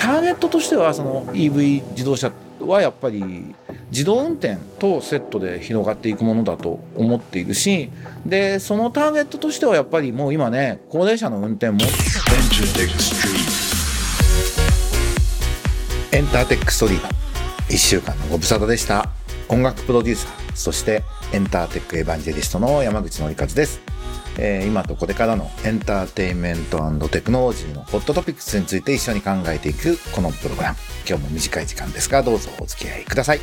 [0.00, 3.54] ターゲットとしてはその EV 自動車はやっぱり
[3.90, 7.90] 自動運転とセットで広がっていくものだと思っているし
[8.24, 11.80] でそのターゲットとしてはやっぱりもう今ね高齢者の運転も
[16.12, 17.14] エンターテックストリート。
[17.68, 19.08] 1週間のご無沙汰でした。
[19.48, 23.89] 音楽プロデューサーそしてエンターテックエヴァンジェリストの山口紀一です。
[24.42, 26.80] えー、今とこれからのエンターテインメント
[27.10, 30.78] テクノロジーのホットトピックスについて一緒に考えていくこのプログラム。
[31.06, 33.40] 今日も短い時間ですが、どうぞお付き合いください。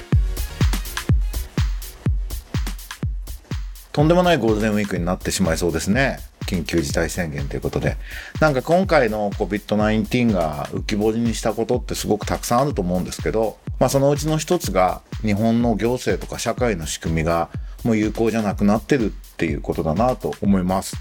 [3.91, 6.17] とんでもないゴールデンウィークになってしまいそうですね。
[6.47, 7.97] 緊急事態宣言ということで。
[8.39, 17.49] なんか今回の COVID-19 が浮き彫りにしたことってすごくたくさんあると思うんですけど、まあそのうちの一つが日本の行政とか社会の仕組みが
[17.83, 20.95] もう有効じゃなくなってるっていうことだなと思います。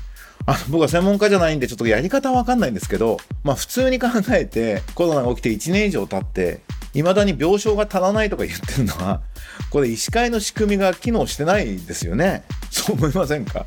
[0.49, 6.61] あの僕は専門家じゃないんでちょっとやり方はわかんないんですけど、まあ普通に考えてコロナが起きて1年以上経って、
[6.93, 9.23] 未だに病床が足らないとか言ってるのは、
[9.71, 12.45] これ医師会の仕組みが機能してないですよね。
[12.71, 13.67] そう思いませんか？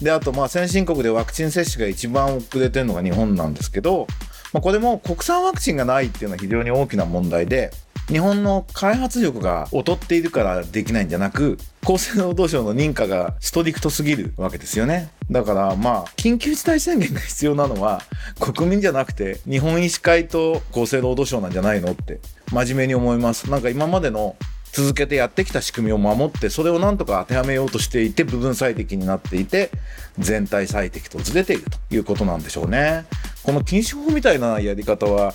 [0.00, 4.06] で、あとまあ先進国でワクチン接種が一番遅れてるのが日本なんですけど、
[4.52, 7.70] まあ、これも国産ワクチンがないっていうのは非常に大きな問題で、
[8.08, 15.10] 日本の開発力が劣っているからできないんじゃなく、厚生労働省の認可がストリクトすぎるわけですよね。
[15.30, 18.02] だからまあ、緊急事態宣言が必要なのは
[18.40, 22.20] 国民じゃなくて日本医師会と厚生労働省なんじゃないのって
[22.52, 23.50] 真面目に思います。
[23.50, 24.36] なんか今までの
[24.72, 29.70] 続けてやってきた仕組みを守ってそれをなんとか当てはめようとしていて部分最適になっていて
[30.18, 33.04] 全体最適とずれているということなんでしょうね。
[33.44, 35.32] この禁止法みたいなやり方は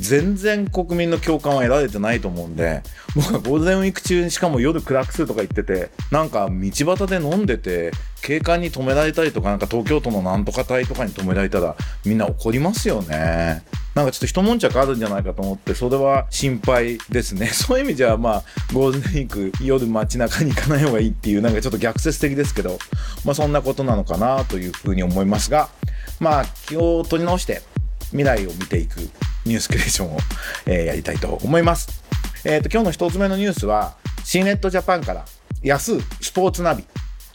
[0.00, 2.82] 全然国民の共感は得られてないと思うんで
[3.14, 13.62] 僕はゴールデンウィーク中にしかも夜暗くするとか言っててなんか道端で飲んでて警官に止められたりとかなんか東京都のなんとか隊とかに止められたらみんな怒りますよね。
[13.94, 17.48] なんかちょっと一悶着あるんじゃないかと思ってそれは心配ですね。
[17.52, 22.78] そういう意味じゃまあゴールデンウィーク夜街中に行かない方がいいっていうなんかちょっと逆説的ですけど
[23.24, 25.68] まあそんなことなのかなというふうに思いますが
[26.20, 27.62] まあ気を取り直して
[28.10, 29.10] 未来を見ていく。
[29.46, 30.18] ニュースクリエーションを、
[30.66, 32.02] えー、やりたいと思います。
[32.44, 35.24] えっ、ー、と、今日の一つ目のニュースは、C ネットジャパンから、
[35.62, 36.84] 安スポーツナビ、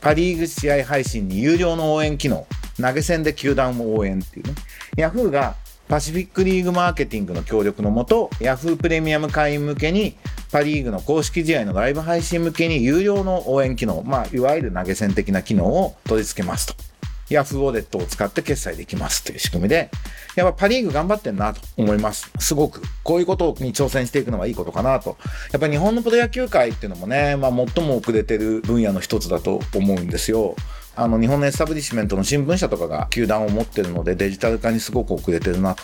[0.02, 2.48] パリーグ試合配信に有料の応援機能、
[2.82, 4.54] 投げ銭で球団を応援っていうね。
[4.98, 5.56] ヤフーが
[5.88, 10.16] パシフィックリーグマーケティングの協力のもと、ヤフープレミアム会員向けに、
[10.52, 16.76] パリーグの公式試合のライブ配信向けに有料の応援機能、まあ、いわゆる投げ銭的な機能を取り付けますと。
[17.30, 19.90] ヤフーウォレットを使って決済できますという仕組みで、
[20.36, 22.31] やっぱパリーグ頑張ってんなと思います。
[22.40, 22.81] すごく。
[23.03, 25.18] こういうことに挑戦していくのはいいことかなと。
[25.52, 30.56] やっぱ日本のプロ野球界っていうのもね、まあ最も遅れてる分野の一つだと思うんですよ。
[30.97, 35.84] あの日本のエスタブリッシュメントの新聞社とかが球団を持ってるのでデジタル化にすごく遅れてるなと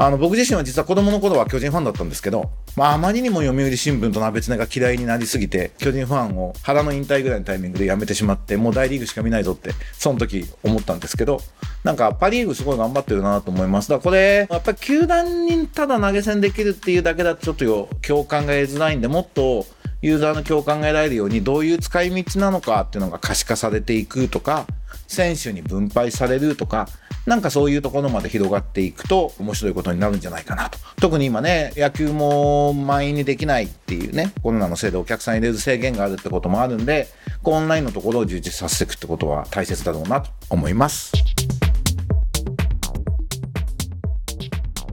[0.00, 11.40] あの、僕自身は実は子供の頃は巨人ファンだったんですけど、まあ、あまりにも読売新聞とナベツネが嫌いになりすぎて、巨人ファンを原の引退ぐらいのタイミングで辞めてしまって、もう大リーグしか見ないぞって、その時思ったんですけど、
[11.82, 13.88] なんかパリーグすごい頑張ってるなと思います。
[13.88, 19.66] だからこれ、やっぱり球団にただ投げ銭できるっていうだけだとちょっと共感が得づらいんで、もっと
[20.00, 24.64] ユーザーの共感が得られるようにどういう使い道なのかっていうのが可視化されていくとか、
[25.06, 26.88] 選手に分配されるとか、
[27.26, 30.78] なんかそういうところまで広がっていくと面白いことになるんじゃないかなと。
[31.00, 37.08] 特に今ね、野球も満員にできないっていうね、コロナのせいでお客さん入れる制限があるってこともあるんで、
[37.44, 41.12] オンラインのところを充実させていくってことは大切だろうなと思います。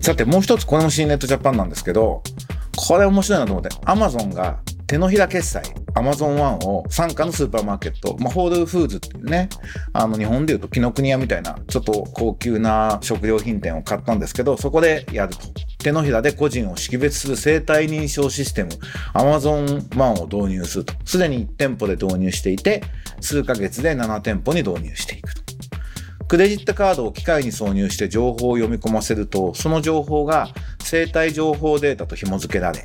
[0.01, 2.21] さてもう一つこれも C ネットジャパンなんですけど、
[2.75, 5.63] これ面白いなと思って、Amazon が手のひら決済、
[5.95, 9.49] アマゾンワンを傘下のスーパーマーケット、まあ、ホールフーズっていうね、
[9.93, 15.39] あの日本でいうと紀ノ国屋みたいな、ちょっと高級な食料品店を買ったんですけど、そこでやると。
[15.79, 18.71] 手のひらで個人を識別する生体認証システム、
[19.13, 20.93] アマゾンワンを導入すると。
[21.05, 22.83] すでに1店舗で導入していて、
[23.21, 25.45] 数ヶ月で7店舗に導入していくと。
[26.27, 30.49] クレジットカードを機械に挿入して情報を読み込ませると、その情報が
[30.81, 32.83] 生体情報データと紐付けられ、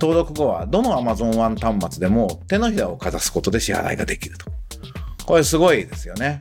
[0.00, 4.46] 登録後はどの Amazon One 端末でも手のひらをかざすことで支払いができると。
[5.26, 6.40] これすごいですよね。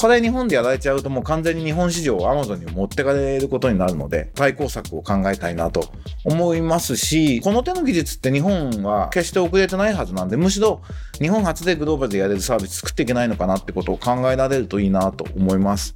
[0.00, 5.90] これ日本でやられちゃうともう完全に日本市場を Amazon に持ってかれることになるので対抗策を考えたいなと
[6.24, 10.82] 思いますしこの手の技術って日本は決して遅れてないはずなんでむしろ
[11.20, 15.94] 日本初でグローバルでやれるサービス作っていけないのかなってことを考えられるといいなと思います。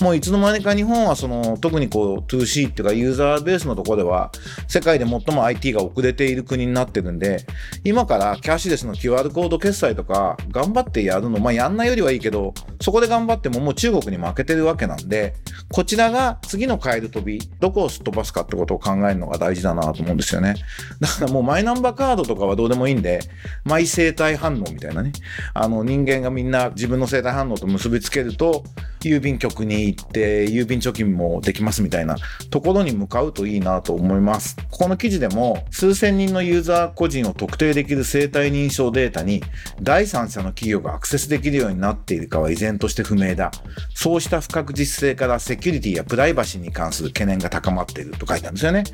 [0.00, 4.30] もういつの間にか日本はその特にこう 2C っていうかユーザーベースのとこでは
[4.68, 7.44] 世界で最も IT が遅れている国になってるんで
[7.84, 15.34] 今からキャッシュレスの QR コード決済とか頑張ってやるのまあやんないよりはいいけどそこで頑張ってってももう中国に負けてるわけなんで、
[15.72, 20.54] こちらが次のカエル飛び、どこをすっ飛ばすかってことを考えるのが大事だなと思うんですよね。
[21.00, 23.20] だからもうマイナンバーカードとかはどうでもいいんで、
[23.64, 25.12] マイ生体反応みたいなね、
[25.54, 28.64] あの人間がみんな自分の生体反応と結びつけると、
[29.00, 32.16] 郵便局に行って郵便貯金もできますみたいな
[32.50, 34.56] ところに向かうといいなと思います。
[34.70, 39.42] ここの記事でも数千人のユーザー個人を特定できる生体認証データに
[39.80, 43.50] 第三者の企業がアクセスできるようになっているかは依然として不明だ。
[43.94, 48.84] そうした不確実性からセキュリティやプライバシーに関する懸念が高まっていると書いてあるんですよね。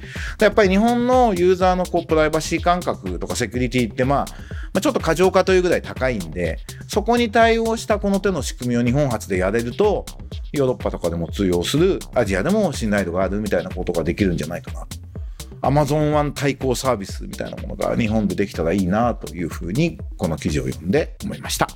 [0.41, 4.25] やっぱり日本のユーザーのこうプライバシー感覚とかセキュリティってまあ、
[4.73, 10.07] まあ、ちょっと過剰化というぐらい高いんで、そこに対応したこの手の仕組みを日本初でやれると、
[10.53, 15.07] ヨーロッパとかでも通用する、アジアでも信頼度があるみたいなことができるんじゃないかなと。
[15.63, 21.67] アマゾンワン対抗サービスみたいなものが日本でできたらいいなというふうにこの記事を読んで思いました。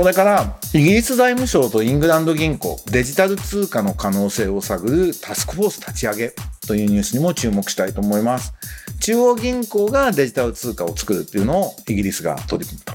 [0.00, 6.32] それからイギリス財務省とイングランド銀行デジタル通貨の可能性を探るタスクフォース立ち上げ
[6.66, 8.54] というニュースにも注目したいと思います。
[9.02, 12.94] 中央銀行がデジタル通貨を作るっていうのをイギリスが取り組むと。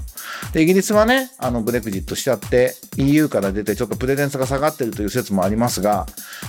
[0.54, 6.06] で、イギリスはね、あの、ブレクジットしちゃって、EU から出てちょっとプレゼンスが下がってるという説もありますが、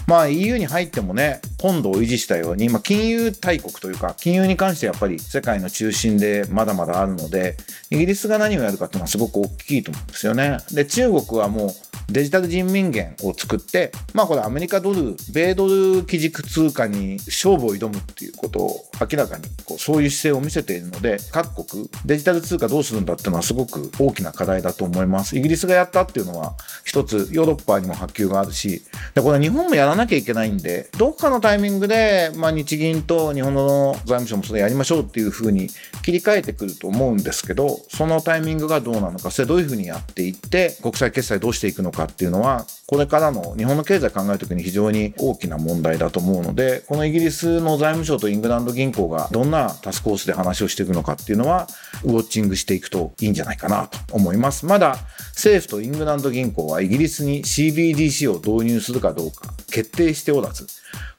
[0.07, 7.57] まあ EU に入ってもね、本土を維持したように、まあ金融大国というか、金融に関してやっぱり世界の中心でまだまだあるので、
[7.91, 10.59] イギリスが何をやるかっていうのはすごく大きいと思うんですよね。
[10.73, 11.71] で、中国はもう
[12.09, 25.37] デジタル人民元を作って、まあこれアメリカドル、米ドル基軸通貨に勝負を挑むっていうことを明らかにこうそういう姿勢を見せているので、各国デジタル通貨どうするんだっていうのはすごく大きな課題だと思います。
[25.37, 26.55] イギリスがやったっていうのは
[26.85, 28.83] 一つヨーロッパにも波及があるし、
[29.15, 35.69] でこれ日本もやらなきゃいけないんで、どっかのタイミングで、まあ日銀と日本の財務省もそれやりましょうっていうふうに
[36.03, 51.67] 切り替えてくると思うんですけど、そのタイミングがどうなのか、それどういうふうにやっていって、国際決済どうしていくのかっていうのは、これからの日本の経済考えるときに非常に大きな問題だと思うので、このイギリスの財務省とイングランド銀行がどんなタスクフォースで話をしていくのかっていうのは、
[52.05, 54.67] ウォッチングしていくといいんじゃないかなと思います。
[54.67, 54.99] まだ
[55.37, 60.67] 政府とイングランド銀行はイギリスに CBDC を導入するかどうか決定しておらず、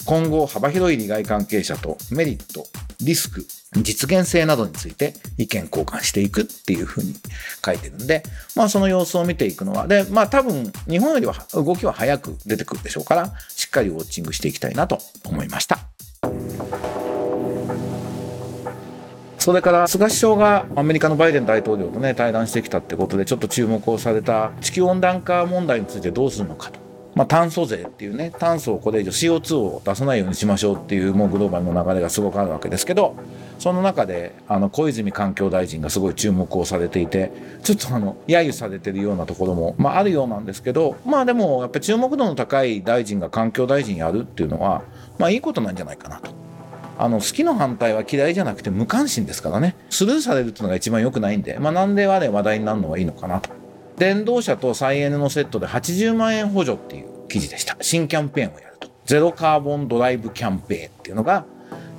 [0.05, 2.65] 今後幅広い利害関係者とメリット、
[2.99, 7.13] リスク、実現性などについて意見交換していくっていうふうに
[7.63, 8.23] 書いてるんで、
[8.55, 15.77] まあその様子を見ていくのは、で、まあ多分日本よりは動きは早く出てくるでしょうから、しっかりウォッチングしていきたいなと思いました。
[19.47, 26.81] それから菅首相がアメリカのバイデン大統領とね対談してきたってことでちょっと注目をされた地球温暖化問題についてどうするのかと。
[27.15, 33.15] まあ、炭素税っていうね炭素をこれ以上 CO2 を出さないようにしましょうっていうもうグローバルの流れがすごくあるわけですけど
[33.57, 37.31] その中であの小泉環境大臣がすごい注目をされていて
[37.63, 44.83] ちょっとあの揶揄されてるようなところも、まあ、あるようなんですけどまあでもやっぱり注目度の高い大臣が環境大臣やるっていうのは
[45.17, 46.46] まあいいことなんじゃないかなと。
[46.97, 53.51] あの好きの反対は嫌いじゃなくて無関心ですからねスルーされるっていうのが一番良くないんで、まあ、なんであれ話題になるのはいいのかなと
[53.97, 57.75] 電動車と再エネのセットで80万円補助っていう記事でした。
[57.81, 58.89] 新キャンペーンをやると。
[59.05, 61.45] ゼロカーボンドライブキャンペーンっていうのが、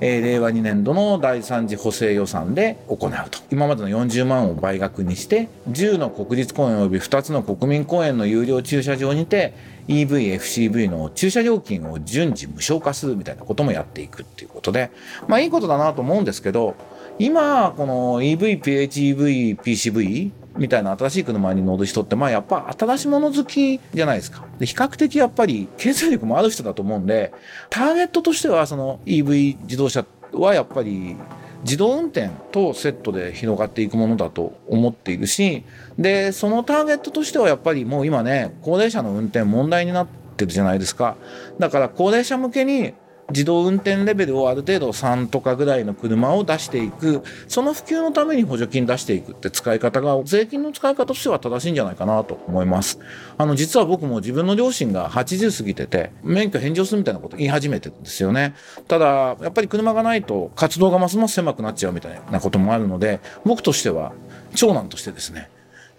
[0.01, 3.39] えー、令和2年度の第3次補正予算で行うと。
[3.51, 9.53] 今までの40万を倍額にして、10の国立公園及び2つの国民公園の有料駐車場にて、
[9.87, 14.91] EV、FCV の駐車料金を順次無償化するみたいなこともやっていくっていうことで、
[15.27, 16.75] まあいいことだなと思うんですけど、
[17.17, 24.45] 今、この EV、PHEV、PCV みたいな新しい車に乗る人って、まあやっぱ新しいもの好きじゃないですか。
[24.59, 27.33] で、比較的やっぱり経済力もある人だと思うんで、
[27.69, 31.15] ターゲットとしてはその EV 自動車はやっぱり
[31.63, 35.63] 自動運転とセットで広がっていくものだと思っているし、
[35.97, 41.15] で、そのターゲットとしてはやっぱりもう今ね、高齢者の運転問題になってるじゃないですか。
[41.57, 42.93] だから高齢者向けに
[43.31, 52.99] 自動運転レベルをある程度3とかぐらいの車を出していく、その普及のために補助金出していくって使い方が、税金の使い方としては正しいんじゃないかなと思います。
[53.37, 58.55] あの、実は僕も自分の両親が80過ぎてて、免許返上するみたいなこと言い始めてるんですよね。
[58.87, 64.13] ただ、やっぱり車がないと活動がますます狭くなっちゃうみたいなこともあるので、僕としては、
[64.55, 65.49] 長男としてですね、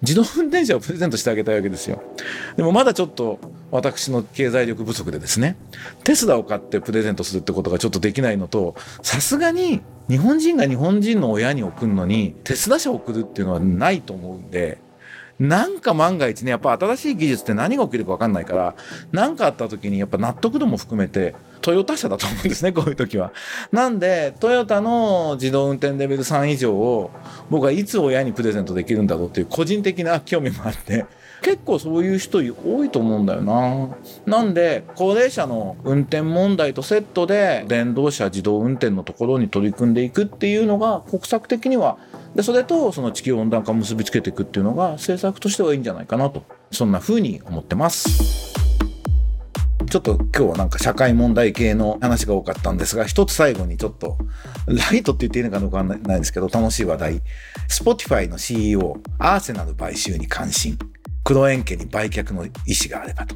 [0.02, 2.02] 自動運転車をプレゼントしてあげたいわけですよ。
[2.57, 3.38] でもまだちょっと
[3.71, 5.57] 私の経済力不足でですね、
[6.04, 14.78] テスラを買ってプレゼントするってことがちょっとできないのと、さすがに日本人が日本人の親に送るのにテスラ車を送るっていうのはないと思うんで、
[15.40, 18.75] なんか万が一ね、やっぱ新しい技術って何が起きるか分かんないから、
[19.11, 23.32] 何かあった時にやっぱ納得度も含めて、トヨタ車だと思うんですね、 こういう時は。
[23.73, 27.11] なんで、トヨタの自動運転レベル3以上を
[27.49, 31.06] 僕はいつ親にプレゼントできるんだろうっていう個人的な興味もあって、
[31.40, 33.88] 結構そういう人多いと思うんだよな。
[34.26, 41.97] なんで、高齢者の運転問題とセットで電動車自動運転のところに取り組んでいくっていうのが国策的には
[42.34, 48.50] でそれとその地球温暖化を結びつけていくっていうのが政策としてはいいんじゃないかなとそんな風に思ってます。
[49.90, 54.18] ちょっと今日はなんか社会問題系の話が多かったんですが、一つ最後にちょっと、
[54.66, 57.22] ライトって言っていいのかどうかわかんないですけど、楽しい話題。
[57.68, 60.78] Spotify の CEO、アーセナル買収に関心。
[61.25, 63.34] 黒円家に売却の意思があればと。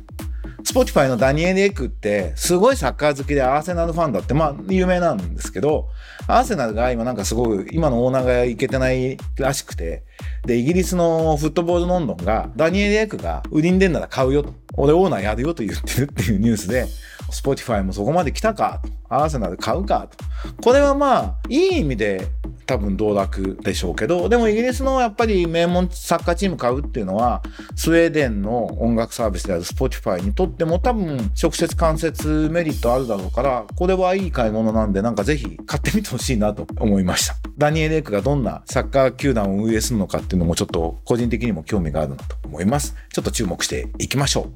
[0.74, 5.88] スポティファイのダニエル・エクって、すごいサッカー好きでアーセナルファンだって、まあ、有名なんですけど、
[6.26, 10.02] アーセナルが今なんかすごい、今のオーナーがいけてないらしくて、
[10.44, 14.52] で、イギリスのフットボールロンドンが、ダニエル・エクが売りに出んなら買うよと。
[14.76, 16.86] 俺オーナーやるよと言ってるっていうニュースで、
[17.30, 18.90] スポティファイもそこまで来たかと。
[19.08, 20.24] アーセナル買うかと。
[20.60, 22.26] これはまあ、いい意味で
[22.66, 27.42] 多分道楽でしょうけど、でもイギリスのやっぱり名門サッカーチーム買うっていうのは、
[27.76, 37.37] スウェーデンの音楽サービスである Spotify にとっても多分直接間接メリットあるだろうから、これはいい買い物なんでなんかぜひ買ってみてほしいなと思いました。
[37.56, 42.94] ダニエル・エクがどんなサッカー球団を運営するのかっていうのもちょっと個人的にも興味があるなと思います。
[43.12, 44.52] ちょっと注目していきましょう。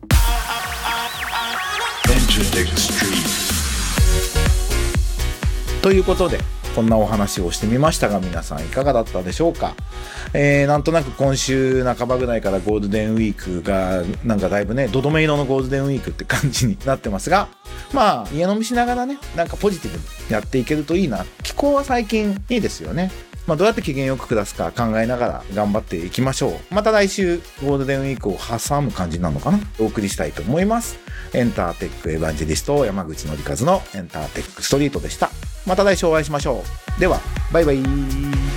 [5.80, 6.38] ということで、
[6.78, 9.74] こんなお話をしてみましたが、皆さんいかがだったでしょうか？
[10.32, 17.48] えー、なんとなく今週半ばぐらいからゴールデンウィークが、なんかだいぶね、どどめ色のゴールデンウィークって感じになってますが、
[17.92, 21.26] まあ、家飲みしながらね、なんかポジティブにやっていけるといいな。
[21.42, 23.10] 気候は最近いいですよね。
[23.48, 26.74] まあ、どうやって機嫌よく下すか考えながら頑張っていきましょう。
[26.74, 30.98] また来週、ゴールデンウィークを挟む感じなのかなお送りしたいと思います。
[31.32, 35.30] エンターテックエヴァンジェリスト山口のりかずのエンターテックストリートでした。
[35.66, 36.62] また来週お会いしましょ
[36.96, 37.00] う。
[37.00, 38.47] では、バイバイ。